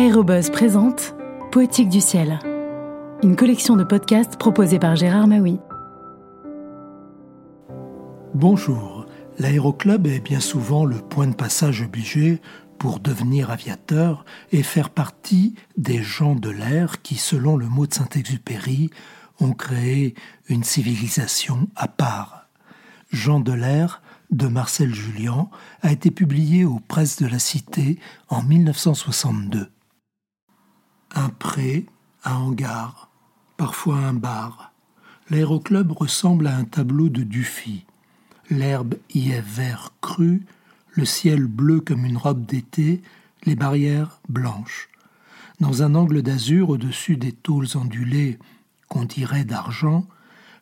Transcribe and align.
Aérobuzz 0.00 0.48
présente 0.48 1.14
Poétique 1.52 1.90
du 1.90 2.00
ciel, 2.00 2.38
une 3.22 3.36
collection 3.36 3.76
de 3.76 3.84
podcasts 3.84 4.38
proposée 4.38 4.78
par 4.78 4.96
Gérard 4.96 5.26
Maui. 5.26 5.58
Bonjour, 8.32 9.04
l'aéroclub 9.38 10.06
est 10.06 10.20
bien 10.20 10.40
souvent 10.40 10.86
le 10.86 10.96
point 10.96 11.26
de 11.26 11.34
passage 11.34 11.82
obligé 11.82 12.40
pour 12.78 12.98
devenir 12.98 13.50
aviateur 13.50 14.24
et 14.52 14.62
faire 14.62 14.88
partie 14.88 15.54
des 15.76 16.02
gens 16.02 16.34
de 16.34 16.48
l'air 16.48 17.02
qui, 17.02 17.16
selon 17.16 17.58
le 17.58 17.68
mot 17.68 17.86
de 17.86 17.92
Saint-Exupéry, 17.92 18.88
ont 19.38 19.52
créé 19.52 20.14
une 20.48 20.64
civilisation 20.64 21.68
à 21.76 21.88
part. 21.88 22.48
Jean 23.12 23.38
de 23.38 23.52
l'air 23.52 24.00
de 24.30 24.46
Marcel 24.46 24.94
Julien 24.94 25.50
a 25.82 25.92
été 25.92 26.10
publié 26.10 26.64
aux 26.64 26.80
presses 26.80 27.20
de 27.20 27.26
la 27.26 27.38
Cité 27.38 27.98
en 28.30 28.42
1962. 28.42 29.70
Un 31.14 31.28
pré, 31.28 31.86
un 32.24 32.34
hangar, 32.34 33.10
parfois 33.56 33.96
un 33.96 34.14
bar. 34.14 34.72
L'aéroclub 35.28 35.92
ressemble 35.92 36.46
à 36.46 36.56
un 36.56 36.64
tableau 36.64 37.08
de 37.08 37.22
Dufy. 37.22 37.84
L'herbe 38.48 38.94
y 39.14 39.30
est 39.30 39.40
vert 39.40 39.92
cru, 40.00 40.44
le 40.92 41.04
ciel 41.04 41.46
bleu 41.46 41.80
comme 41.80 42.04
une 42.04 42.16
robe 42.16 42.46
d'été, 42.46 43.02
les 43.44 43.54
barrières 43.54 44.20
blanches. 44.28 44.88
Dans 45.60 45.82
un 45.82 45.94
angle 45.94 46.22
d'azur 46.22 46.70
au-dessus 46.70 47.16
des 47.16 47.32
tôles 47.32 47.76
ondulées 47.76 48.38
qu'on 48.88 49.04
dirait 49.04 49.44
d'argent, 49.44 50.06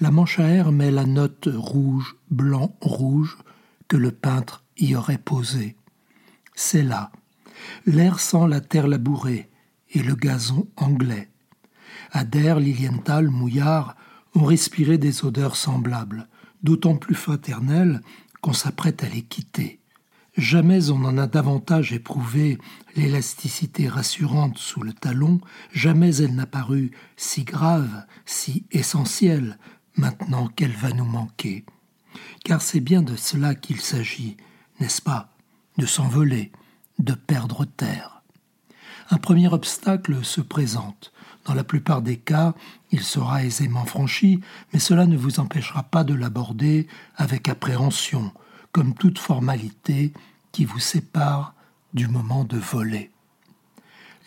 la 0.00 0.10
manche 0.10 0.38
à 0.38 0.48
air 0.48 0.72
met 0.72 0.90
la 0.90 1.06
note 1.06 1.48
rouge, 1.52 2.16
blanc, 2.30 2.74
rouge 2.80 3.38
que 3.88 3.96
le 3.96 4.10
peintre 4.10 4.64
y 4.78 4.94
aurait 4.94 5.18
posée. 5.18 5.76
C'est 6.54 6.82
là. 6.82 7.10
L'air 7.86 8.20
sent 8.20 8.48
la 8.48 8.60
terre 8.60 8.88
labourée, 8.88 9.48
et 9.92 10.02
le 10.02 10.14
gazon 10.14 10.68
anglais. 10.76 11.28
Adair, 12.10 12.58
Lilienthal, 12.60 13.28
Mouillard 13.28 13.96
ont 14.34 14.44
respiré 14.44 14.98
des 14.98 15.24
odeurs 15.24 15.56
semblables, 15.56 16.28
d'autant 16.62 16.96
plus 16.96 17.14
fraternelles 17.14 18.00
qu'on 18.40 18.52
s'apprête 18.52 19.04
à 19.04 19.08
les 19.08 19.22
quitter. 19.22 19.80
Jamais 20.36 20.90
on 20.90 20.98
n'en 20.98 21.18
a 21.18 21.26
davantage 21.26 21.92
éprouvé 21.92 22.58
l'élasticité 22.96 23.88
rassurante 23.88 24.56
sous 24.56 24.82
le 24.82 24.94
talon, 24.94 25.40
jamais 25.72 26.16
elle 26.16 26.34
n'a 26.34 26.46
paru 26.46 26.90
si 27.16 27.44
grave, 27.44 28.06
si 28.24 28.64
essentielle, 28.70 29.58
maintenant 29.96 30.48
qu'elle 30.48 30.72
va 30.72 30.90
nous 30.92 31.04
manquer. 31.04 31.66
Car 32.44 32.62
c'est 32.62 32.80
bien 32.80 33.02
de 33.02 33.16
cela 33.16 33.54
qu'il 33.54 33.80
s'agit, 33.80 34.38
n'est-ce 34.80 35.02
pas? 35.02 35.34
De 35.76 35.84
s'envoler, 35.84 36.50
de 36.98 37.12
perdre 37.12 37.66
terre 37.66 38.11
un 39.10 39.18
premier 39.18 39.48
obstacle 39.48 40.24
se 40.24 40.40
présente. 40.40 41.12
Dans 41.44 41.54
la 41.54 41.64
plupart 41.64 42.02
des 42.02 42.16
cas, 42.16 42.54
il 42.92 43.02
sera 43.02 43.44
aisément 43.44 43.84
franchi, 43.84 44.40
mais 44.72 44.78
cela 44.78 45.06
ne 45.06 45.16
vous 45.16 45.40
empêchera 45.40 45.82
pas 45.82 46.04
de 46.04 46.14
l'aborder 46.14 46.86
avec 47.16 47.48
appréhension, 47.48 48.32
comme 48.70 48.94
toute 48.94 49.18
formalité 49.18 50.12
qui 50.52 50.64
vous 50.64 50.78
sépare 50.78 51.54
du 51.94 52.06
moment 52.06 52.44
de 52.44 52.58
voler. 52.58 53.10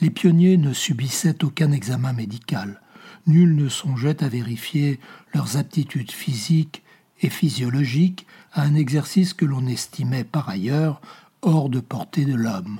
Les 0.01 0.09
pionniers 0.09 0.57
ne 0.57 0.73
subissaient 0.73 1.43
aucun 1.43 1.71
examen 1.71 2.11
médical. 2.11 2.81
Nul 3.27 3.55
ne 3.55 3.69
songeait 3.69 4.23
à 4.23 4.27
vérifier 4.27 4.99
leurs 5.33 5.57
aptitudes 5.57 6.11
physiques 6.11 6.83
et 7.21 7.29
physiologiques 7.29 8.27
à 8.51 8.63
un 8.63 8.75
exercice 8.75 9.33
que 9.33 9.45
l'on 9.45 9.65
estimait 9.67 10.25
par 10.25 10.49
ailleurs 10.49 11.01
hors 11.41 11.69
de 11.69 11.79
portée 11.79 12.25
de 12.25 12.35
l'homme 12.35 12.79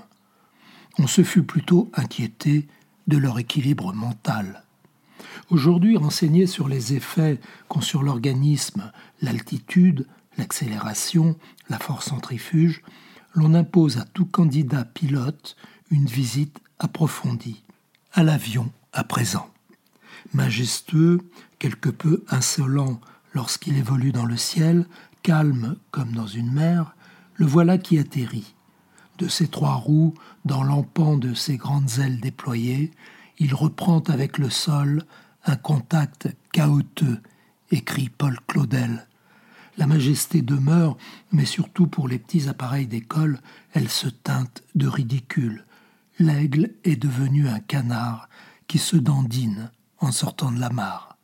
on 0.98 1.08
se 1.08 1.24
fut 1.24 1.44
plutôt 1.44 1.90
inquiété 1.94 2.68
de 3.08 3.18
leur 3.18 3.38
équilibre 3.40 3.94
mental. 3.94 4.64
Aujourd'hui, 5.50 5.98
renseigné 5.98 6.48
sur 6.48 6.68
les 6.68 6.94
effets 6.94 7.40
qu'ont 7.68 7.82
sur 7.82 8.04
l'organisme 8.04 8.92
l'altitude, 9.22 10.08
l'accélération, 10.38 11.36
la 11.70 11.80
force 11.80 12.08
centrifuge, 12.08 12.82
l'on 13.34 13.54
impose 13.54 13.98
à 13.98 14.06
tout 14.06 14.26
candidat 14.26 14.86
pilote 14.86 15.56
une 15.92 16.06
visite 16.06 16.60
approfondie. 16.80 17.64
À 18.14 18.24
l'avion, 18.24 18.72
à 18.94 19.04
présent. 19.04 19.50
Majestueux, 20.34 21.20
quelque 21.60 21.90
peu 21.90 22.24
insolent 22.30 23.00
lorsqu'il 23.34 23.78
évolue 23.78 24.12
dans 24.12 24.26
le 24.26 24.38
ciel, 24.38 24.88
calme 25.22 25.76
comme 25.92 26.14
dans 26.14 26.28
une 26.28 26.52
mer, 26.52 26.96
le 27.36 27.46
voilà 27.46 27.78
qui 27.78 28.00
atterrit. 28.00 28.56
De 29.18 29.28
ses 29.28 29.48
trois 29.48 29.76
roues, 29.76 30.14
dans 30.44 30.64
l'empan 30.64 31.18
de 31.18 31.34
ses 31.34 31.58
grandes 31.58 32.00
ailes 32.00 32.20
déployées, 32.20 32.92
il 33.38 33.54
reprend 33.54 34.00
avec 34.00 34.38
le 34.38 34.50
sol 34.50 35.06
un 35.46 35.56
contact 35.56 36.30
chaotique, 36.52 37.20
écrit 37.72 38.10
Paul 38.10 38.38
Claudel. 38.48 39.08
La 39.78 39.88
majesté 39.88 40.42
demeure, 40.42 40.98
mais 41.32 41.46
surtout 41.46 41.88
pour 41.88 42.08
les 42.08 42.20
petits 42.20 42.48
appareils 42.48 42.88
d'école, 42.88 43.40
elle 43.74 43.90
se 43.90 44.08
teinte 44.08 44.64
de 44.74 44.88
ridicule. 44.88 45.66
L'aigle 46.20 46.72
est 46.84 46.96
devenu 46.96 47.50
un 47.50 47.60
canard 47.60 48.30
qui 48.68 48.78
se 48.78 48.96
dandine 48.96 49.72
en 50.00 50.12
sortant 50.12 50.52
de 50.52 50.60
la 50.60 50.70
mare. 50.70 51.18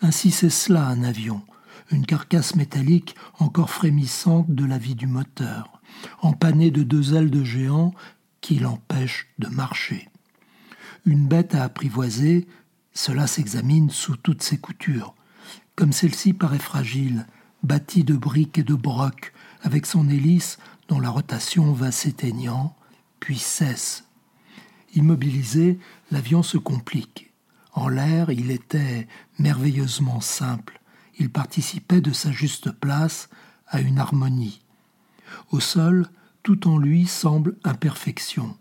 Ainsi 0.00 0.32
c'est 0.32 0.50
cela 0.50 0.86
un 0.88 1.04
avion, 1.04 1.42
une 1.92 2.06
carcasse 2.06 2.56
métallique 2.56 3.14
encore 3.38 3.70
frémissante 3.70 4.50
de 4.50 4.64
la 4.64 4.78
vie 4.78 4.94
du 4.94 5.06
moteur, 5.06 5.80
empanée 6.20 6.70
de 6.70 6.82
deux 6.82 7.14
ailes 7.14 7.30
de 7.30 7.44
géant 7.44 7.92
qui 8.40 8.58
l'empêchent 8.58 9.28
de 9.38 9.48
marcher. 9.48 10.08
Une 11.04 11.26
bête 11.26 11.54
à 11.54 11.64
apprivoiser, 11.64 12.46
cela 12.92 13.26
s'examine 13.26 13.90
sous 13.90 14.16
toutes 14.16 14.42
ses 14.42 14.58
coutures. 14.58 15.14
Comme 15.76 15.92
celle-ci 15.92 16.32
paraît 16.32 16.58
fragile, 16.58 17.26
bâtie 17.62 18.04
de 18.04 18.14
briques 18.14 18.58
et 18.58 18.64
de 18.64 18.74
brocs, 18.74 19.32
avec 19.62 19.86
son 19.86 20.08
hélice 20.08 20.58
dont 20.88 21.00
la 21.00 21.10
rotation 21.10 21.72
va 21.72 21.92
s'éteignant, 21.92 22.76
puis 23.20 23.38
cesse. 23.38 24.04
Immobilisé, 24.94 25.78
l'avion 26.10 26.42
se 26.42 26.58
complique. 26.58 27.32
En 27.72 27.88
l'air, 27.88 28.30
il 28.30 28.50
était 28.50 29.08
merveilleusement 29.38 30.20
simple, 30.20 30.81
il 31.18 31.30
participait 31.30 32.00
de 32.00 32.12
sa 32.12 32.30
juste 32.32 32.70
place 32.70 33.28
à 33.66 33.80
une 33.80 33.98
harmonie. 33.98 34.60
Au 35.50 35.60
sol, 35.60 36.08
tout 36.42 36.68
en 36.68 36.78
lui 36.78 37.06
semble 37.06 37.56
imperfection. 37.64 38.56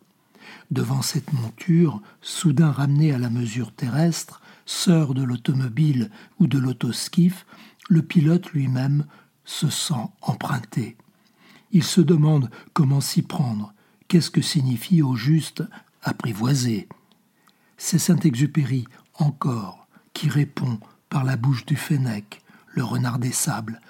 Devant 0.70 1.02
cette 1.02 1.34
monture, 1.34 2.02
soudain 2.22 2.72
ramenée 2.72 3.14
à 3.14 3.18
la 3.18 3.30
mesure 3.30 3.74
terrestre, 3.74 4.42
sœur 4.66 5.14
de 5.14 5.24
l'automobile 5.24 6.12
ou 6.40 6.48
de 6.48 6.58
l'autoskif, 6.58 7.46
le 7.90 8.02
pilote 8.02 8.52
lui-même 8.52 9.06
se 9.44 9.70
sent 9.70 10.10
emprunté. 10.22 10.98
Il 11.72 11.84
se 11.84 12.02
demande 12.02 12.50
comment 12.74 13.02
s'y 13.02 13.22
prendre, 13.22 13.74
qu'est-ce 14.08 14.32
que 14.32 14.42
signifie 14.42 15.02
au 15.02 15.16
juste 15.16 15.64
apprivoiser? 16.04 16.88
C'est 17.78 18.00
Saint-Exupéry, 18.00 18.86
encore, 19.16 19.88
qui 20.14 20.30
répond 20.30 20.80
par 21.10 21.24
la 21.24 21.36
bouche 21.36 21.66
du 21.66 21.76
Fennec, 21.76 22.41
le 22.74 22.84
renard 22.84 23.20
des 23.20 23.32
sables, 23.32 23.82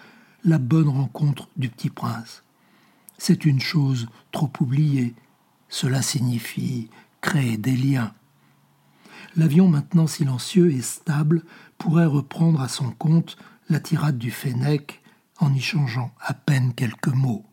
la 0.43 0.57
bonne 0.57 0.89
rencontre 0.89 1.47
du 1.57 1.69
petit 1.69 1.89
prince. 1.89 2.43
C'est 3.17 3.45
une 3.45 3.59
chose 3.59 4.07
trop 4.31 4.51
oubliée. 4.59 5.13
Cela 5.69 6.01
signifie 6.01 6.89
créer 7.21 7.57
des 7.57 7.77
liens. 7.77 8.13
L'avion 9.35 9.67
maintenant 9.67 10.07
silencieux 10.07 10.71
et 10.71 10.81
stable 10.81 11.43
pourrait 11.77 12.05
reprendre 12.05 12.61
à 12.61 12.67
son 12.67 12.91
compte 12.91 13.37
la 13.69 13.79
tirade 13.79 14.17
du 14.17 14.31
Fennec 14.31 15.01
en 15.39 15.53
y 15.53 15.61
changeant 15.61 16.11
à 16.19 16.33
peine 16.33 16.73
quelques 16.73 17.07
mots. 17.07 17.45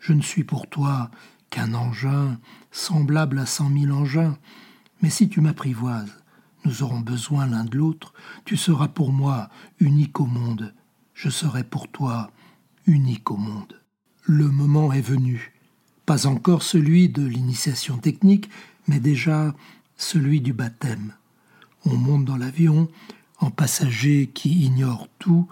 Je 0.00 0.12
ne 0.12 0.22
suis 0.22 0.44
pour 0.44 0.68
toi 0.68 1.10
qu'un 1.50 1.74
engin 1.74 2.38
semblable 2.72 3.38
à 3.38 3.46
cent 3.46 3.68
mille 3.68 3.92
engins, 3.92 4.36
mais 5.02 5.10
si 5.10 5.28
tu 5.28 5.40
m'apprivoises, 5.40 6.16
nous 6.66 6.82
aurons 6.82 6.98
besoin 6.98 7.46
l'un 7.46 7.64
de 7.64 7.76
l'autre, 7.76 8.12
tu 8.44 8.56
seras 8.56 8.88
pour 8.88 9.12
moi 9.12 9.48
unique 9.78 10.18
au 10.18 10.26
monde, 10.26 10.74
je 11.14 11.30
serai 11.30 11.62
pour 11.62 11.86
toi 11.88 12.32
unique 12.86 13.30
au 13.30 13.36
monde. 13.36 13.80
Le 14.24 14.48
moment 14.48 14.92
est 14.92 15.00
venu, 15.00 15.52
pas 16.06 16.26
encore 16.26 16.64
celui 16.64 17.08
de 17.08 17.24
l'initiation 17.24 17.98
technique, 17.98 18.50
mais 18.88 18.98
déjà 18.98 19.54
celui 19.96 20.40
du 20.40 20.52
baptême. 20.52 21.14
On 21.84 21.94
monte 21.96 22.24
dans 22.24 22.36
l'avion 22.36 22.88
en 23.38 23.52
passager 23.52 24.28
qui 24.34 24.64
ignore 24.64 25.06
tout 25.20 25.46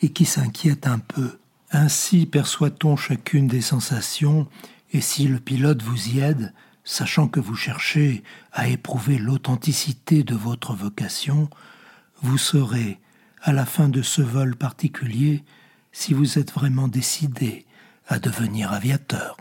et 0.00 0.10
qui 0.10 0.24
s'inquiète 0.24 0.86
un 0.86 1.00
peu. 1.00 1.38
Ainsi 1.72 2.26
perçoit-on 2.26 2.94
chacune 2.94 3.48
des 3.48 3.60
sensations, 3.60 4.46
et 4.92 5.00
si 5.00 5.26
le 5.26 5.40
pilote 5.40 5.82
vous 5.82 6.10
y 6.10 6.20
aide, 6.20 6.54
sachant 6.84 7.28
que 7.28 7.40
vous 7.40 7.54
cherchez 7.54 8.22
à 8.52 8.68
éprouver 8.68 9.18
l'authenticité 9.18 10.22
de 10.22 10.34
votre 10.34 10.74
vocation, 10.74 11.48
vous 12.22 12.38
saurez, 12.38 13.00
à 13.42 13.52
la 13.52 13.64
fin 13.64 13.88
de 13.88 14.02
ce 14.02 14.22
vol 14.22 14.56
particulier, 14.56 15.44
si 15.92 16.14
vous 16.14 16.38
êtes 16.38 16.52
vraiment 16.52 16.88
décidé 16.88 17.66
à 18.06 18.18
devenir 18.18 18.72
aviateur. 18.72 19.36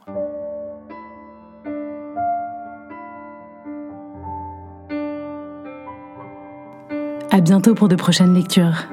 À 7.32 7.42
bientôt 7.42 7.76
pour 7.76 7.88
de 7.88 7.96
prochaines 7.96 8.34
lectures. 8.34 8.88